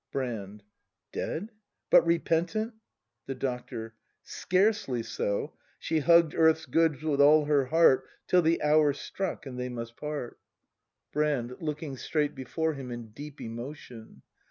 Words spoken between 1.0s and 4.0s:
Dead!— But repentant? The Doctor.